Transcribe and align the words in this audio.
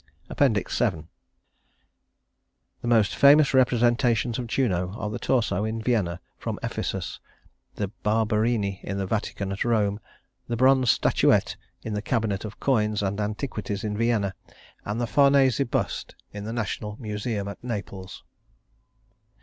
VII 0.35 0.47
The 0.57 1.03
most 2.81 3.15
famous 3.15 3.53
representations 3.53 4.39
of 4.39 4.47
Juno 4.47 4.95
are 4.97 5.11
the 5.11 5.19
torso 5.19 5.63
in 5.63 5.79
Vienna 5.79 6.19
from 6.39 6.57
Ephesus, 6.63 7.19
the 7.75 7.87
Barberini 8.01 8.79
in 8.81 8.97
the 8.97 9.05
Vatican 9.05 9.51
at 9.51 9.63
Rome, 9.63 9.99
the 10.47 10.57
bronze 10.57 10.89
statuette 10.89 11.55
in 11.83 11.93
the 11.93 12.01
Cabinet 12.01 12.43
of 12.45 12.59
Coins 12.59 13.03
and 13.03 13.21
Antiquities 13.21 13.83
in 13.83 13.95
Vienna, 13.95 14.33
and 14.85 14.99
the 14.99 15.05
Farnese 15.05 15.63
bust 15.65 16.15
in 16.33 16.45
the 16.45 16.53
National 16.53 16.97
Museum 16.99 17.47
at 17.47 17.63
Naples. 17.63 18.23